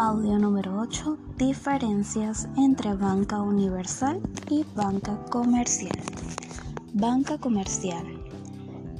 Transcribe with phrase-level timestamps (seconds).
[0.00, 1.18] Audio número 8.
[1.38, 5.98] Diferencias entre banca universal y banca comercial.
[6.92, 8.06] Banca comercial.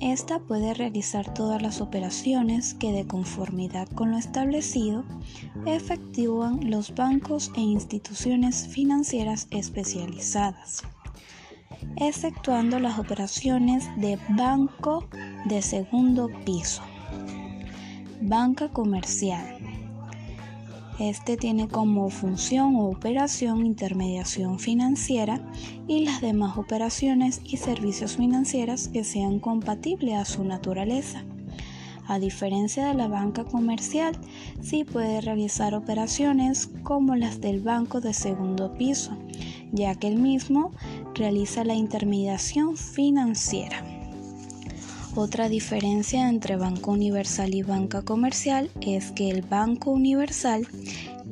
[0.00, 5.04] Esta puede realizar todas las operaciones que de conformidad con lo establecido
[5.66, 10.82] efectúan los bancos e instituciones financieras especializadas,
[11.96, 15.06] exceptuando las operaciones de banco
[15.44, 16.80] de segundo piso.
[18.22, 19.55] Banca comercial
[20.98, 25.40] este tiene como función o operación intermediación financiera
[25.86, 31.24] y las demás operaciones y servicios financieros que sean compatibles a su naturaleza.
[32.08, 34.16] A diferencia de la banca comercial,
[34.62, 39.16] sí puede realizar operaciones como las del banco de segundo piso,
[39.72, 40.70] ya que el mismo
[41.14, 43.95] realiza la intermediación financiera.
[45.18, 50.68] Otra diferencia entre Banco Universal y banca comercial es que el Banco Universal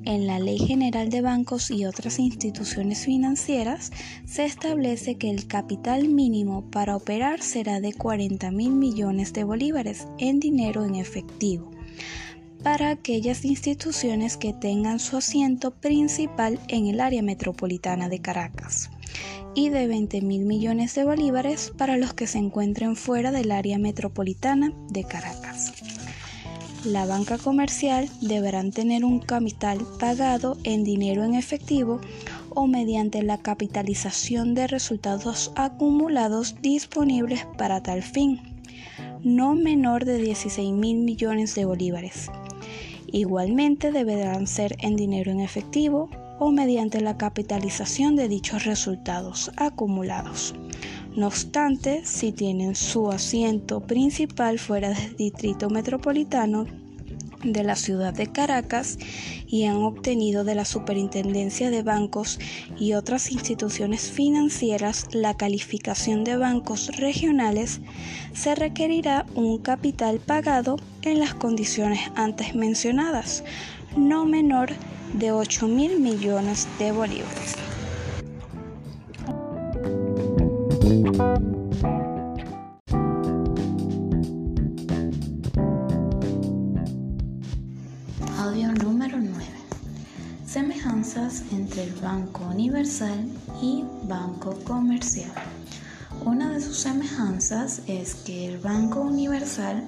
[0.07, 3.93] en la Ley General de Bancos y otras instituciones financieras
[4.25, 10.09] se establece que el capital mínimo para operar será de 40 mil millones de bolívares
[10.17, 11.71] en dinero en efectivo
[12.65, 18.91] para aquellas instituciones que tengan su asiento principal en el área metropolitana de Caracas
[19.55, 23.79] y de 20 mil millones de bolívares para los que se encuentren fuera del área
[23.79, 25.75] metropolitana de Caracas.
[26.87, 32.01] La banca comercial deberán tener un capital pagado en dinero en efectivo
[32.49, 38.41] o mediante la capitalización de resultados acumulados disponibles para tal fin,
[39.23, 42.31] no menor de 16 mil millones de bolívares.
[43.15, 50.53] Igualmente deberán ser en dinero en efectivo o mediante la capitalización de dichos resultados acumulados.
[51.15, 56.67] No obstante, si tienen su asiento principal fuera del distrito metropolitano
[57.45, 58.99] de la ciudad de Caracas
[59.47, 62.39] y han obtenido de la Superintendencia de Bancos
[62.79, 67.81] y otras instituciones financieras la calificación de bancos regionales,
[68.33, 73.45] se requerirá un capital pagado en las condiciones antes mencionadas,
[73.97, 74.71] no menor
[75.13, 77.57] de 8 mil millones de bolívares.
[88.55, 89.45] Audio número 9.
[90.47, 93.29] Semejanzas entre el Banco Universal
[93.61, 95.33] y Banco Comercial.
[96.25, 99.83] Una de sus semejanzas es que el Banco Universal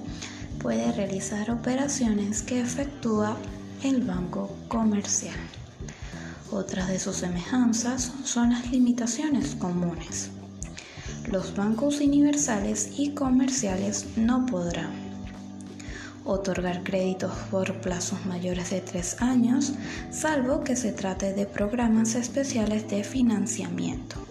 [0.59, 3.37] puede realizar operaciones que efectúa
[3.83, 5.39] el banco comercial.
[6.51, 10.29] Otras de sus semejanzas son las limitaciones comunes.
[11.31, 15.06] Los bancos universales y comerciales no podrán
[16.27, 19.73] otorgar créditos por plazos mayores de tres años,
[20.11, 24.27] salvo que se trate de programas especiales de financiamiento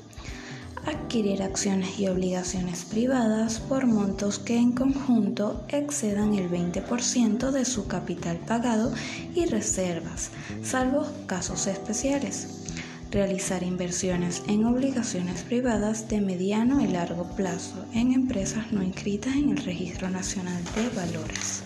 [0.86, 7.86] adquirir acciones y obligaciones privadas por montos que en conjunto excedan el 20% de su
[7.86, 8.92] capital pagado
[9.34, 10.30] y reservas,
[10.62, 12.62] salvo casos especiales.
[13.10, 19.50] Realizar inversiones en obligaciones privadas de mediano y largo plazo en empresas no inscritas en
[19.50, 21.62] el Registro Nacional de Valores.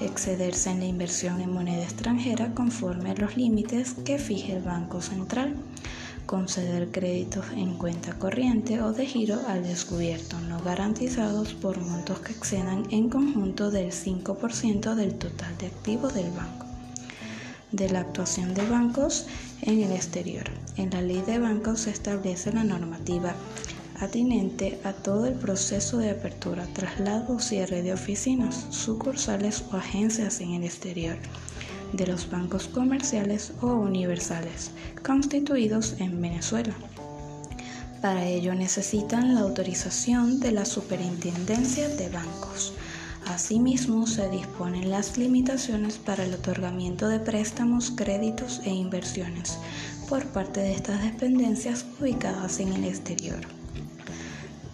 [0.00, 5.02] Excederse en la inversión en moneda extranjera conforme a los límites que fije el Banco
[5.02, 5.56] Central
[6.28, 12.32] conceder créditos en cuenta corriente o de giro al descubierto no garantizados por montos que
[12.32, 16.66] excedan en conjunto del 5% del total de activos del banco.
[17.72, 19.24] De la actuación de bancos
[19.62, 20.44] en el exterior.
[20.76, 23.34] En la ley de bancos se establece la normativa
[24.00, 30.40] atinente a todo el proceso de apertura, traslado o cierre de oficinas, sucursales o agencias
[30.40, 31.16] en el exterior
[31.92, 34.70] de los bancos comerciales o universales
[35.02, 36.74] constituidos en Venezuela.
[38.00, 42.74] Para ello necesitan la autorización de la Superintendencia de Bancos.
[43.26, 49.58] Asimismo, se disponen las limitaciones para el otorgamiento de préstamos, créditos e inversiones
[50.08, 53.40] por parte de estas dependencias ubicadas en el exterior.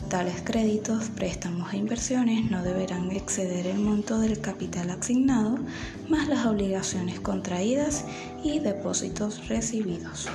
[0.09, 5.59] Tales créditos, préstamos e inversiones no deberán exceder el monto del capital asignado
[6.09, 8.05] más las obligaciones contraídas
[8.45, 10.29] y depósitos recibidos.